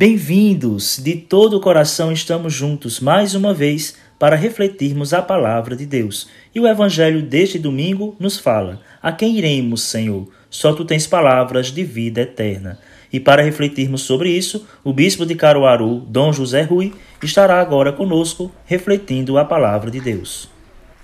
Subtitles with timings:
[0.00, 0.98] Bem-vindos!
[0.98, 6.26] De todo o coração estamos juntos mais uma vez para refletirmos a palavra de Deus.
[6.54, 10.26] E o evangelho deste domingo nos fala: A quem iremos, Senhor?
[10.48, 12.78] Só tu tens palavras de vida eterna.
[13.12, 18.50] E para refletirmos sobre isso, o bispo de Caruaru, Dom José Rui, estará agora conosco
[18.64, 20.48] refletindo a palavra de Deus.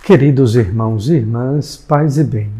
[0.06, 2.50] Queridos irmãos e irmãs, paz e bem.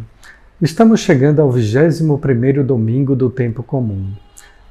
[0.60, 4.12] Estamos chegando ao 21º domingo do tempo comum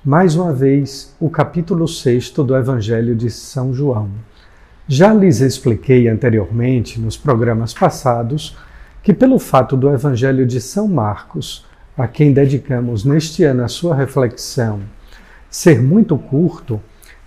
[0.06, 4.08] mais uma vez o capítulo 6 do Evangelho de São João.
[4.88, 8.56] Já lhes expliquei anteriormente, nos programas passados,
[9.02, 11.66] que pelo fato do Evangelho de São Marcos,
[11.98, 14.82] a quem dedicamos neste ano a sua reflexão,
[15.50, 16.80] ser muito curto,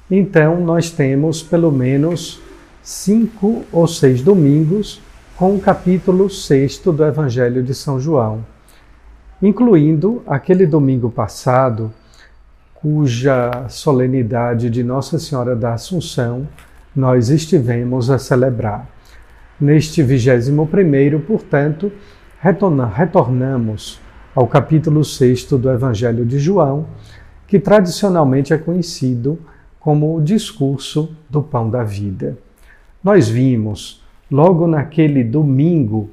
[0.09, 2.41] então nós temos pelo menos
[2.81, 5.03] cinco ou seis domingos
[5.37, 8.47] com o capítulo 6 do Evangelho de São João,
[9.43, 11.93] incluindo aquele domingo passado
[12.81, 16.47] cuja solenidade de Nossa Senhora da Assunção
[16.95, 18.89] nós estivemos a celebrar.
[19.61, 21.91] Neste 21º, portanto,
[22.41, 24.01] retornamos
[24.33, 26.87] ao capítulo 6 do Evangelho de João,
[27.49, 29.41] que tradicionalmente é conhecido
[29.81, 32.39] como o discurso do pão da vida.
[33.03, 36.11] Nós vimos, logo naquele domingo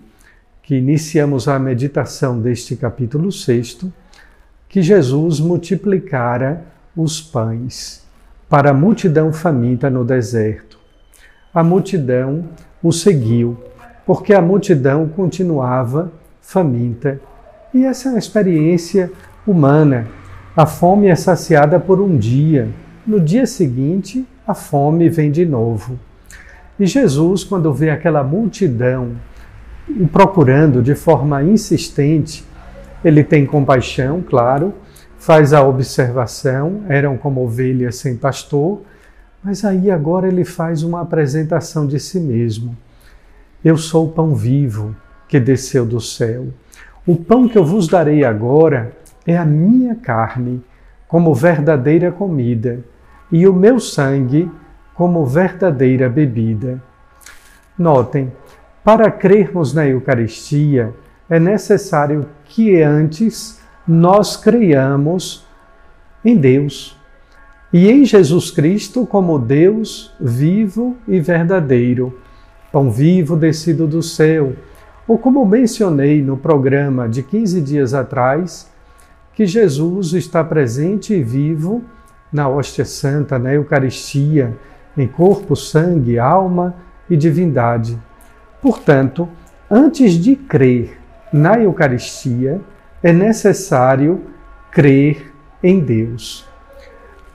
[0.63, 3.85] que iniciamos a meditação deste capítulo 6,
[4.75, 6.65] que Jesus multiplicara
[6.97, 8.05] os pães
[8.49, 10.77] para a multidão faminta no deserto.
[11.53, 12.43] A multidão
[12.83, 13.57] o seguiu,
[14.05, 17.21] porque a multidão continuava faminta.
[17.73, 19.09] E essa é uma experiência
[19.47, 20.09] humana.
[20.57, 22.67] A fome é saciada por um dia,
[23.07, 25.97] no dia seguinte, a fome vem de novo.
[26.77, 29.11] E Jesus, quando vê aquela multidão
[30.11, 32.43] procurando de forma insistente,
[33.03, 34.73] ele tem compaixão, claro,
[35.17, 38.81] faz a observação, eram como ovelhas sem pastor,
[39.43, 42.75] mas aí agora ele faz uma apresentação de si mesmo.
[43.63, 44.95] Eu sou o pão vivo
[45.27, 46.47] que desceu do céu.
[47.05, 48.91] O pão que eu vos darei agora
[49.25, 50.63] é a minha carne,
[51.07, 52.79] como verdadeira comida,
[53.31, 54.51] e o meu sangue
[54.93, 56.81] como verdadeira bebida.
[57.77, 58.31] Notem,
[58.83, 60.93] para crermos na Eucaristia,
[61.29, 65.45] é necessário que antes nós creiamos
[66.23, 66.97] em Deus
[67.73, 72.19] e em Jesus Cristo como Deus vivo e verdadeiro,
[72.71, 74.53] pão vivo descido do céu,
[75.07, 78.71] ou como mencionei no programa de 15 dias atrás,
[79.33, 81.83] que Jesus está presente e vivo
[82.31, 84.55] na hóstia santa, na Eucaristia,
[84.97, 86.75] em corpo, sangue, alma
[87.09, 87.97] e divindade.
[88.61, 89.27] Portanto,
[89.69, 90.97] antes de crer
[91.35, 92.61] na Eucaristia,
[93.03, 94.21] é necessário
[94.71, 96.47] crer em Deus.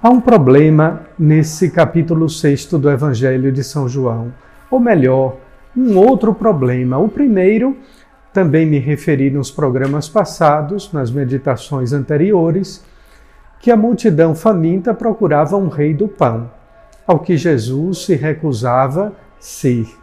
[0.03, 4.33] Há um problema nesse capítulo 6 do Evangelho de São João,
[4.71, 5.37] ou melhor,
[5.77, 6.97] um outro problema.
[6.97, 7.77] O primeiro,
[8.33, 12.83] também me referi nos programas passados, nas meditações anteriores,
[13.61, 16.51] que a multidão faminta procurava um rei do pão,
[17.07, 20.00] ao que Jesus se recusava ser.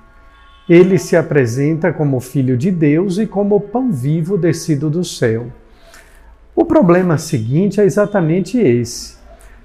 [0.69, 5.47] Ele se apresenta como Filho de Deus e como pão vivo descido do céu.
[6.53, 9.15] O problema seguinte é exatamente esse.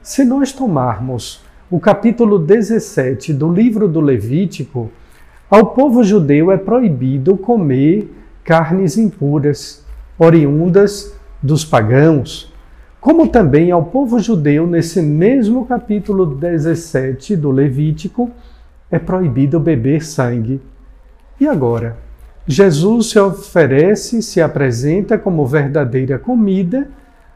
[0.00, 4.90] Se nós tomarmos o capítulo 17 do livro do Levítico,
[5.50, 8.08] ao povo judeu é proibido comer
[8.44, 9.84] carnes impuras,
[10.16, 12.52] oriundas dos pagãos,
[13.00, 18.30] como também ao povo judeu, nesse mesmo capítulo 17 do Levítico,
[18.88, 20.60] é proibido beber sangue.
[21.42, 21.96] E agora?
[22.46, 26.88] Jesus se oferece, se apresenta como verdadeira comida,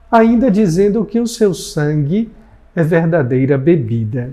[0.08, 2.30] ainda dizendo que o seu sangue
[2.76, 4.30] é verdadeira bebida.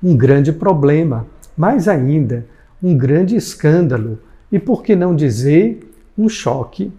[0.00, 2.46] Um grande problema, mais ainda,
[2.80, 4.20] um grande escândalo
[4.52, 6.92] e, por que não dizer, um choque.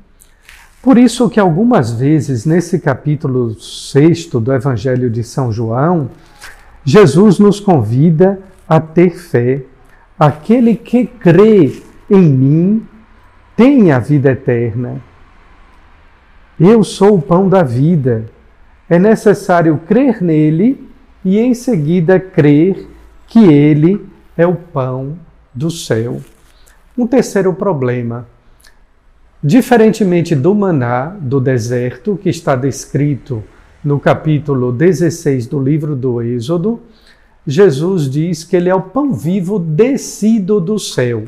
[0.84, 6.10] Por isso que algumas vezes nesse capítulo 6 do Evangelho de São João,
[6.84, 9.64] Jesus nos convida a ter fé,
[10.18, 12.88] Aquele que crê em mim
[13.56, 15.02] tem a vida eterna.
[16.60, 18.26] Eu sou o pão da vida.
[18.90, 20.88] É necessário crer nele
[21.24, 22.88] e em seguida crer
[23.28, 24.06] que ele
[24.38, 25.18] é o pão
[25.54, 26.22] do céu.
[26.98, 28.26] Um terceiro problema.
[29.44, 33.44] Diferentemente do maná do deserto, que está descrito
[33.84, 36.82] no capítulo 16 do livro do Êxodo,
[37.48, 41.26] Jesus diz que ele é o pão vivo descido do céu.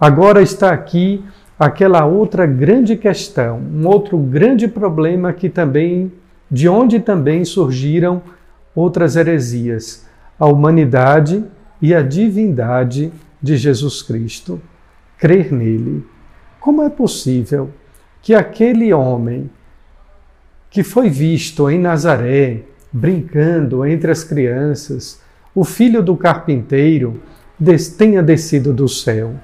[0.00, 1.24] Agora está aqui
[1.58, 6.10] aquela outra grande questão, um outro grande problema que também
[6.50, 8.20] de onde também surgiram
[8.74, 10.06] outras heresias,
[10.38, 11.44] a humanidade
[11.80, 14.60] e a divindade de Jesus Cristo.
[15.18, 16.04] Crer nele.
[16.60, 17.70] Como é possível
[18.20, 19.48] que aquele homem
[20.68, 25.20] que foi visto em Nazaré, brincando entre as crianças,
[25.54, 27.20] o filho do carpinteiro,
[27.96, 29.34] tenha descido do céu?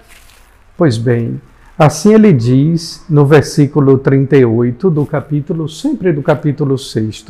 [0.77, 1.41] Pois bem,
[1.79, 7.27] assim ele diz no versículo 38 do capítulo, sempre do capítulo 6,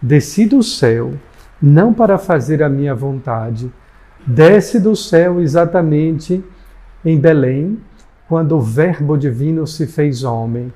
[0.00, 1.12] desci do céu,
[1.60, 3.70] não para fazer a minha vontade,
[4.26, 6.42] desce do céu exatamente
[7.04, 7.78] em Belém,
[8.28, 10.72] quando o Verbo divino se fez homem,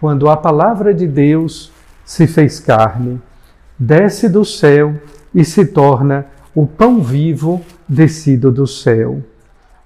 [0.00, 1.72] quando a palavra de Deus
[2.04, 3.20] se fez carne,
[3.78, 4.94] desce do céu
[5.34, 9.22] e se torna o pão vivo descido do céu.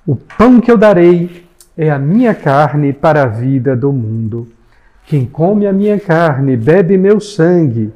[0.07, 1.45] O pão que eu darei
[1.77, 4.49] é a minha carne para a vida do mundo.
[5.07, 7.93] Quem come a minha carne, bebe meu sangue,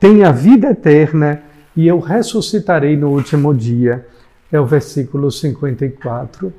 [0.00, 1.42] tem a vida eterna
[1.76, 4.06] e eu ressuscitarei no último dia.
[4.50, 6.52] É o versículo 54,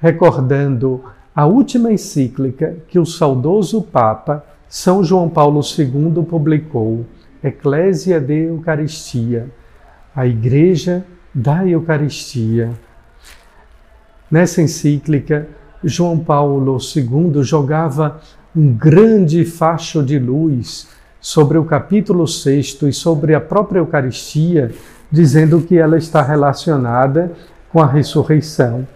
[0.00, 1.02] recordando
[1.34, 7.04] a última encíclica que o saudoso Papa São João Paulo II publicou,
[7.42, 9.48] Eclésia de Eucaristia,
[10.14, 11.04] a Igreja
[11.34, 12.70] da Eucaristia.
[14.30, 15.48] Nessa encíclica,
[15.84, 18.20] João Paulo II jogava
[18.54, 20.88] um grande facho de luz
[21.20, 24.72] sobre o capítulo 6 e sobre a própria Eucaristia,
[25.10, 27.32] dizendo que ela está relacionada
[27.70, 28.86] com a ressurreição.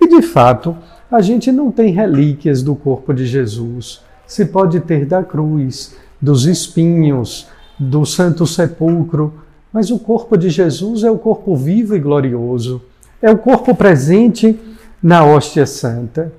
[0.00, 0.76] E de fato,
[1.10, 4.02] a gente não tem relíquias do corpo de Jesus.
[4.26, 7.48] Se pode ter da cruz, dos espinhos,
[7.78, 9.34] do Santo Sepulcro,
[9.72, 12.82] mas o corpo de Jesus é o corpo vivo e glorioso.
[13.20, 14.58] É o corpo presente
[15.02, 16.32] na hóstia santa.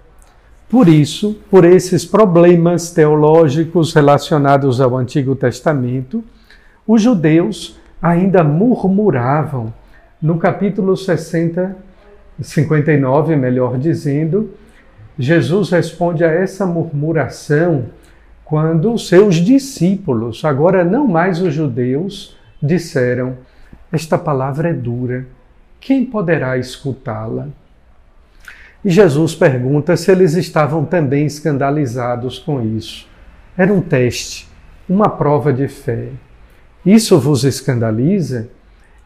[0.69, 6.23] Por isso, por esses problemas teológicos relacionados ao Antigo Testamento,
[6.85, 9.73] os judeus ainda murmuravam.
[10.21, 11.75] No capítulo 60,
[12.41, 14.51] 59, melhor dizendo,
[15.17, 17.85] Jesus responde a essa murmuração
[18.49, 23.37] quando seus discípulos, agora não mais os judeus, disseram:
[23.91, 25.27] Esta palavra é dura,
[25.79, 27.47] quem poderá escutá-la?
[28.83, 33.07] E Jesus pergunta se eles estavam também escandalizados com isso.
[33.55, 34.47] Era um teste,
[34.89, 36.07] uma prova de fé.
[36.83, 38.49] Isso vos escandaliza?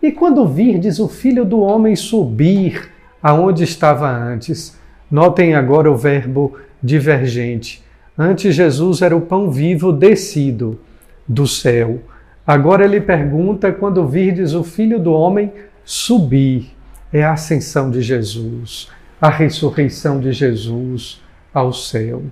[0.02, 2.90] E quando virdes o filho do homem subir
[3.22, 4.80] aonde estava antes,
[5.12, 7.84] notem agora o verbo divergente.
[8.18, 10.80] Antes Jesus era o pão vivo descido
[11.28, 12.00] do céu.
[12.46, 15.52] Agora ele pergunta quando virdes o filho do homem
[15.84, 16.74] subir.
[17.12, 18.90] É a ascensão de Jesus
[19.24, 21.24] a ressurreição de Jesus
[21.54, 22.24] ao céu.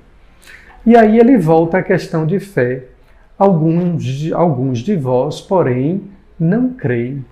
[0.86, 2.84] E aí ele volta à questão de fé.
[3.40, 6.02] Alguns, alguns de vós, porém,
[6.38, 7.24] não creem.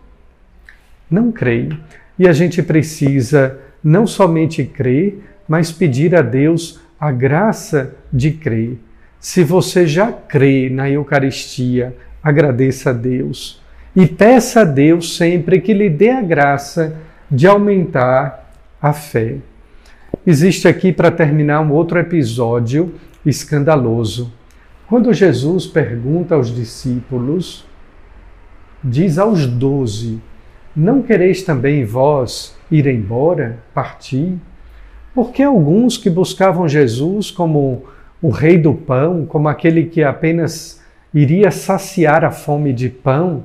[1.11, 1.77] Não creem.
[2.17, 8.77] E a gente precisa não somente crer, mas pedir a Deus a graça de crer.
[9.19, 13.61] Se você já crê na Eucaristia, agradeça a Deus
[13.95, 16.97] e peça a Deus sempre que lhe dê a graça
[17.29, 18.51] de aumentar
[18.81, 19.37] a fé.
[20.25, 22.93] Existe aqui, para terminar, um outro episódio
[23.25, 24.31] escandaloso.
[24.87, 27.65] Quando Jesus pergunta aos discípulos,
[28.83, 30.19] diz aos doze:
[30.75, 34.37] Não quereis também vós ir embora, partir?
[35.13, 37.83] Porque alguns que buscavam Jesus como
[38.21, 40.81] o rei do pão, como aquele que apenas
[41.13, 43.43] iria saciar a fome de pão,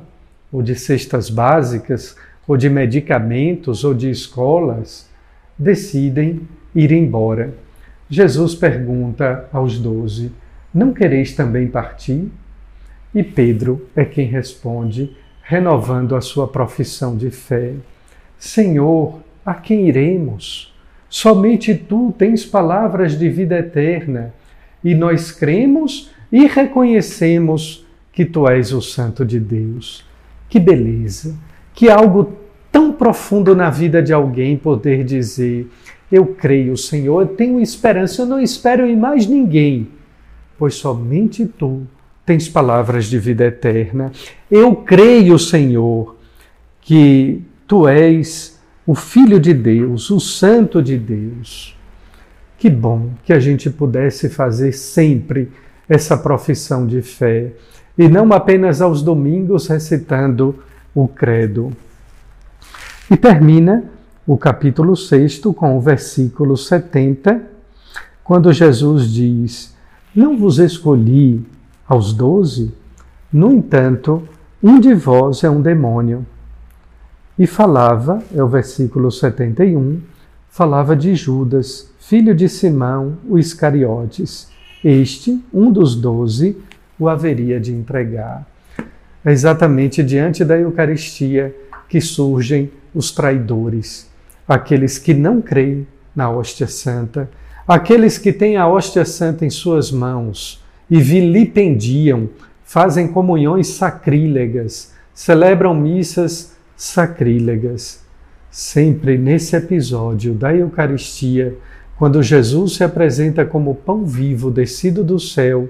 [0.52, 2.16] ou de cestas básicas,
[2.46, 5.08] ou de medicamentos, ou de escolas,
[5.58, 6.42] decidem
[6.74, 7.54] ir embora.
[8.10, 10.30] Jesus pergunta aos doze:
[10.72, 12.30] Não quereis também partir?
[13.14, 17.72] E Pedro é quem responde, renovando a sua profissão de fé:
[18.38, 20.73] Senhor, a quem iremos?
[21.14, 24.34] Somente tu tens palavras de vida eterna,
[24.82, 30.04] e nós cremos e reconhecemos que tu és o Santo de Deus.
[30.48, 31.36] Que beleza!
[31.72, 32.32] Que algo
[32.70, 35.70] tão profundo na vida de alguém poder dizer:
[36.10, 39.86] Eu creio, Senhor, eu tenho esperança, eu não espero em mais ninguém,
[40.58, 41.86] pois somente tu
[42.26, 44.10] tens palavras de vida eterna.
[44.50, 46.16] Eu creio, Senhor,
[46.80, 48.53] que tu és
[48.86, 51.76] o Filho de Deus, o Santo de Deus.
[52.58, 55.50] Que bom que a gente pudesse fazer sempre
[55.88, 57.52] essa profissão de fé
[57.96, 60.58] e não apenas aos domingos recitando
[60.94, 61.72] o Credo.
[63.10, 63.84] E termina
[64.26, 67.42] o capítulo 6 com o versículo 70,
[68.22, 69.74] quando Jesus diz:
[70.14, 71.44] Não vos escolhi
[71.86, 72.72] aos doze,
[73.32, 74.22] no entanto,
[74.62, 76.24] um de vós é um demônio.
[77.38, 80.00] E falava, é o versículo 71,
[80.48, 84.48] falava de Judas, filho de Simão, o Iscariotes.
[84.84, 86.56] Este, um dos doze,
[86.98, 88.46] o haveria de entregar.
[89.24, 91.54] É exatamente diante da Eucaristia
[91.88, 94.08] que surgem os traidores,
[94.46, 97.28] aqueles que não creem na hóstia santa,
[97.66, 102.28] aqueles que têm a hóstia santa em suas mãos e vilipendiam,
[102.62, 108.02] fazem comunhões sacrílegas, celebram missas sacrílegas.
[108.50, 111.56] Sempre nesse episódio da Eucaristia,
[111.96, 115.68] quando Jesus se apresenta como pão vivo descido do céu,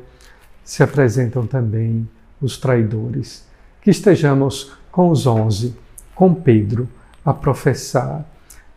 [0.63, 2.09] se apresentam também
[2.41, 3.47] os traidores.
[3.81, 5.75] Que estejamos com os onze,
[6.15, 6.89] com Pedro,
[7.25, 8.25] a professar: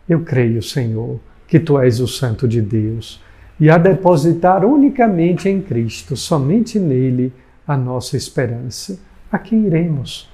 [0.08, 3.22] Eu creio, Senhor, que tu és o Santo de Deus,
[3.58, 7.32] e a depositar unicamente em Cristo, somente nele,
[7.66, 8.98] a nossa esperança.
[9.30, 10.30] A quem iremos?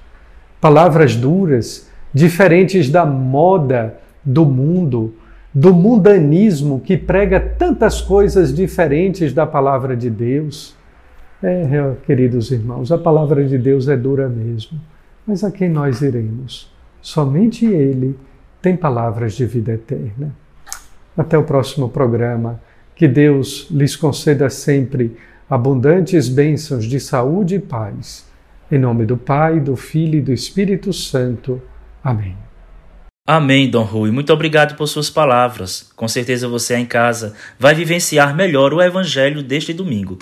[0.65, 5.13] Palavras duras, diferentes da moda do mundo,
[5.53, 10.75] do mundanismo que prega tantas coisas diferentes da palavra de Deus.
[11.43, 14.81] É, queridos irmãos, a palavra de Deus é dura mesmo,
[15.23, 16.73] mas a quem nós iremos?
[16.99, 18.17] Somente Ele
[18.59, 20.35] tem palavras de vida eterna.
[21.15, 22.59] Até o próximo programa.
[22.95, 25.15] Que Deus lhes conceda sempre
[25.47, 28.25] abundantes bênçãos de saúde e paz.
[28.71, 31.61] Em nome do Pai, do Filho e do Espírito Santo.
[32.03, 32.35] Amém.
[33.27, 34.11] Amém, Dom Rui.
[34.11, 35.91] Muito obrigado por suas palavras.
[35.95, 40.19] Com certeza você aí em casa vai vivenciar melhor o Evangelho deste domingo.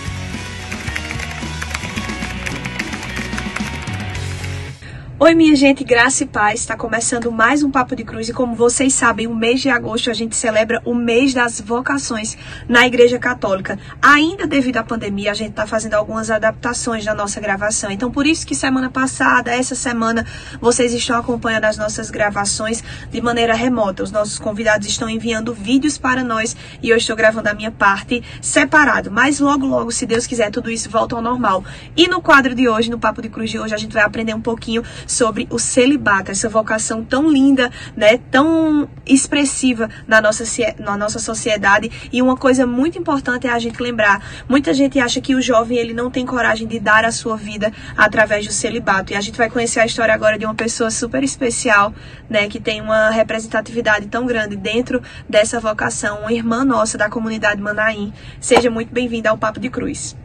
[5.25, 6.59] Oi, minha gente, graça e paz.
[6.59, 10.09] Está começando mais um Papo de Cruz e, como vocês sabem, o mês de agosto
[10.09, 12.37] a gente celebra o mês das vocações
[12.67, 13.79] na Igreja Católica.
[14.01, 17.89] Ainda devido à pandemia, a gente está fazendo algumas adaptações na nossa gravação.
[17.89, 20.25] Então, por isso que semana passada, essa semana,
[20.59, 24.03] vocês estão acompanhando as nossas gravações de maneira remota.
[24.03, 28.21] Os nossos convidados estão enviando vídeos para nós e eu estou gravando a minha parte
[28.41, 29.09] separado.
[29.09, 31.63] Mas logo, logo, se Deus quiser, tudo isso volta ao normal.
[31.95, 34.33] E no quadro de hoje, no Papo de Cruz de hoje, a gente vai aprender
[34.33, 34.83] um pouquinho
[35.13, 40.43] sobre o celibato, essa vocação tão linda, né, tão expressiva na nossa,
[40.79, 42.09] na nossa sociedade.
[42.11, 45.77] E uma coisa muito importante é a gente lembrar, muita gente acha que o jovem
[45.77, 49.13] ele não tem coragem de dar a sua vida através do celibato.
[49.13, 51.93] E a gente vai conhecer a história agora de uma pessoa super especial,
[52.29, 57.61] né, que tem uma representatividade tão grande dentro dessa vocação, uma irmã nossa da comunidade
[57.61, 58.11] Manaim.
[58.39, 60.15] Seja muito bem-vinda ao Papo de Cruz.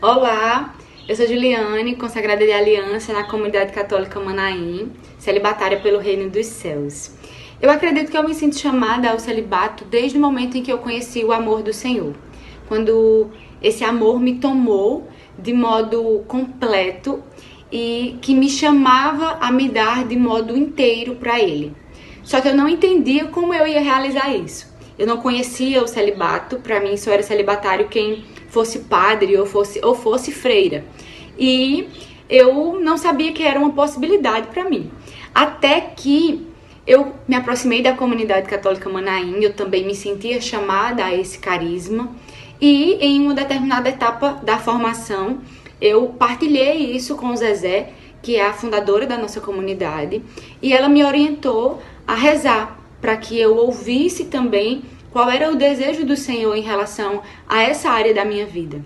[0.00, 0.74] Olá,
[1.08, 7.10] eu sou Juliane, consagrada de aliança na comunidade católica Manaim, celibatária pelo reino dos céus.
[7.62, 10.76] Eu acredito que eu me sinto chamada ao celibato desde o momento em que eu
[10.76, 12.12] conheci o amor do Senhor.
[12.68, 13.30] Quando
[13.62, 17.22] esse amor me tomou de modo completo
[17.72, 21.74] e que me chamava a me dar de modo inteiro para Ele.
[22.22, 24.70] Só que eu não entendia como eu ia realizar isso.
[24.98, 29.80] Eu não conhecia o celibato, para mim só era celibatário quem fosse padre ou fosse,
[29.84, 30.84] ou fosse freira.
[31.38, 31.88] E
[32.28, 34.90] eu não sabia que era uma possibilidade para mim.
[35.34, 36.46] Até que
[36.86, 42.10] eu me aproximei da comunidade católica Manaim, eu também me sentia chamada a esse carisma.
[42.60, 45.38] E em uma determinada etapa da formação,
[45.80, 50.22] eu partilhei isso com Zezé, que é a fundadora da nossa comunidade,
[50.60, 56.04] e ela me orientou a rezar para que eu ouvisse também qual era o desejo
[56.04, 58.82] do Senhor em relação a essa área da minha vida.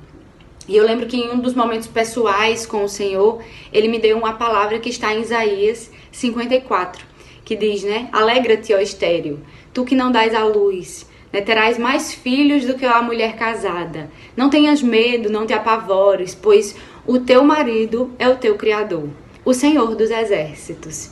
[0.69, 4.17] E eu lembro que em um dos momentos pessoais com o Senhor, ele me deu
[4.17, 7.05] uma palavra que está em Isaías 54,
[7.45, 8.09] que diz, né?
[8.12, 9.41] Alegra-te, ó estéreo,
[9.75, 11.41] tu que não dás a luz, né?
[11.41, 14.09] terás mais filhos do que a mulher casada.
[14.37, 19.09] Não tenhas medo, não te apavores, pois o teu marido é o teu criador,
[19.45, 21.11] o Senhor dos exércitos.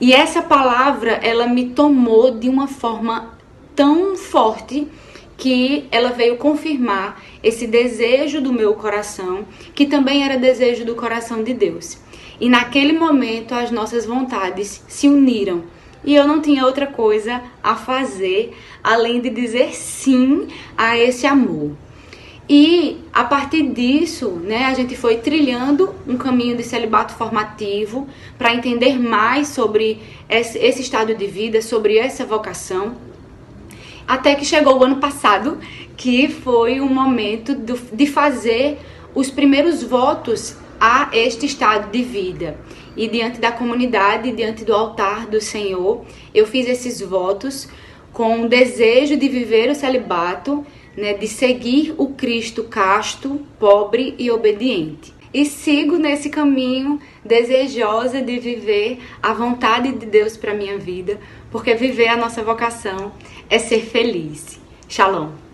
[0.00, 3.35] E essa palavra, ela me tomou de uma forma
[3.76, 4.88] tão forte
[5.36, 11.44] que ela veio confirmar esse desejo do meu coração, que também era desejo do coração
[11.44, 11.98] de Deus.
[12.40, 15.64] E naquele momento as nossas vontades se uniram.
[16.04, 21.72] E eu não tinha outra coisa a fazer além de dizer sim a esse amor.
[22.48, 28.06] E a partir disso, né, a gente foi trilhando um caminho de celibato formativo
[28.38, 32.94] para entender mais sobre esse, estado de vida, sobre essa vocação.
[34.06, 35.58] Até que chegou o ano passado,
[35.96, 38.78] que foi o momento do, de fazer
[39.14, 42.58] os primeiros votos a este estado de vida.
[42.96, 47.68] E diante da comunidade, diante do altar do Senhor, eu fiz esses votos
[48.12, 50.64] com o desejo de viver o celibato
[50.96, 55.14] né, de seguir o Cristo casto, pobre e obediente.
[55.32, 61.18] E sigo nesse caminho desejosa de viver a vontade de Deus para minha vida,
[61.50, 63.12] porque viver a nossa vocação
[63.50, 64.60] é ser feliz.
[64.88, 65.45] Shalom.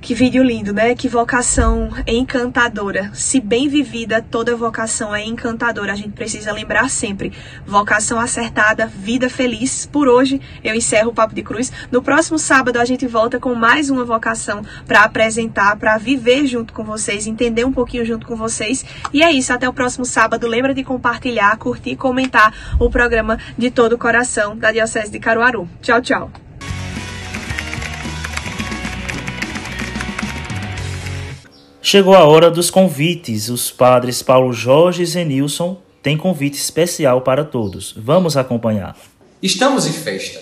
[0.00, 0.94] Que vídeo lindo, né?
[0.94, 3.10] Que vocação encantadora.
[3.12, 5.92] Se bem vivida, toda vocação é encantadora.
[5.92, 7.32] A gente precisa lembrar sempre.
[7.66, 9.86] Vocação acertada, vida feliz.
[9.86, 11.72] Por hoje, eu encerro o Papo de Cruz.
[11.90, 16.72] No próximo sábado, a gente volta com mais uma vocação para apresentar, para viver junto
[16.72, 18.84] com vocês, entender um pouquinho junto com vocês.
[19.12, 19.52] E é isso.
[19.52, 20.46] Até o próximo sábado.
[20.46, 25.68] Lembra de compartilhar, curtir comentar o programa de todo o coração da Diocese de Caruaru.
[25.82, 26.47] Tchau, tchau.
[31.90, 33.48] Chegou a hora dos convites.
[33.48, 37.94] Os padres Paulo Jorge e Zenilson têm convite especial para todos.
[37.96, 38.94] Vamos acompanhar.
[39.42, 40.38] Estamos em festa.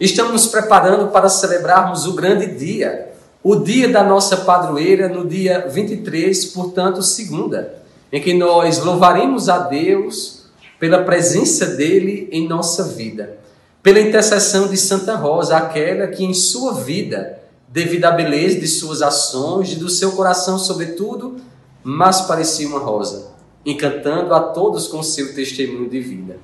[0.00, 5.68] Estamos nos preparando para celebrarmos o grande dia, o dia da nossa padroeira, no dia
[5.68, 10.46] 23, portanto, segunda, em que nós louvaremos a Deus
[10.80, 13.36] pela presença dele em nossa vida,
[13.82, 19.02] pela intercessão de Santa Rosa, aquela que em sua vida devido à beleza de suas
[19.02, 21.36] ações e do seu coração, sobretudo,
[21.84, 23.32] mas parecia uma rosa,
[23.64, 26.38] encantando a todos com seu testemunho de vida.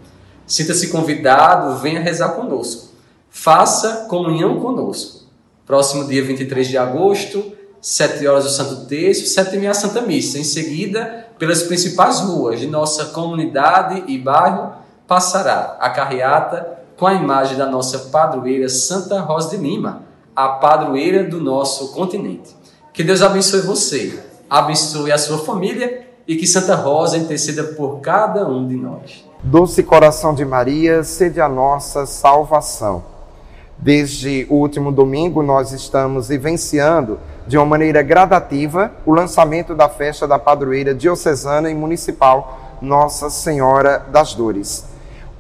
[0.46, 2.92] Sinta-se convidado, venha rezar conosco.
[3.30, 5.24] Faça comunhão conosco.
[5.66, 10.38] Próximo dia 23 de agosto, 7 horas do Santo Terço, 7 e meia Santa Missa.
[10.38, 14.74] Em seguida, pelas principais ruas de nossa comunidade e bairro,
[15.08, 20.02] passará a carreata com a imagem da nossa padroeira Santa Rosa de Lima
[20.34, 22.54] a padroeira do nosso continente.
[22.92, 24.18] Que Deus abençoe você,
[24.48, 29.24] abençoe a sua família e que Santa Rosa interceda por cada um de nós.
[29.42, 33.04] Doce coração de Maria, sede a nossa salvação.
[33.76, 40.26] Desde o último domingo, nós estamos vivenciando de uma maneira gradativa o lançamento da festa
[40.26, 44.93] da padroeira diocesana e municipal Nossa Senhora das Dores.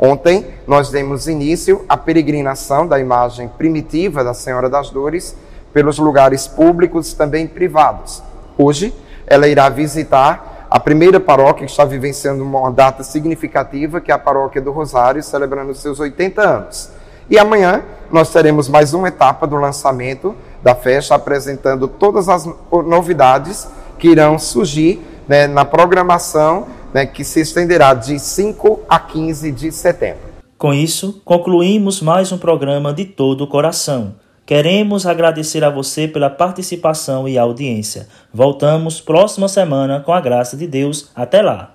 [0.04, 5.34] Ontem nós demos início à peregrinação da imagem primitiva da Senhora das Dores
[5.72, 8.22] pelos lugares públicos e também privados.
[8.58, 8.94] Hoje
[9.26, 14.18] ela irá visitar a primeira paróquia que está vivenciando uma data significativa, que é a
[14.18, 16.90] Paróquia do Rosário, celebrando seus 80 anos.
[17.30, 23.66] E amanhã nós teremos mais uma etapa do lançamento da festa, apresentando todas as novidades
[23.98, 29.72] que irão surgir né, na programação né, que se estenderá de 5 a 15 de
[29.72, 30.32] setembro.
[30.56, 34.14] Com isso, concluímos mais um programa de todo o coração.
[34.46, 38.06] Queremos agradecer a você pela participação e audiência.
[38.32, 41.10] Voltamos próxima semana com a graça de Deus.
[41.16, 41.72] Até lá.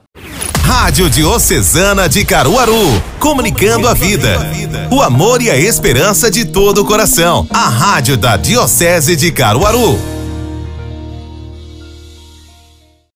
[0.63, 4.38] Rádio Diocesana de Caruaru, comunicando a vida,
[4.91, 7.47] o amor e a esperança de todo o coração.
[7.49, 10.18] A Rádio da Diocese de Caruaru.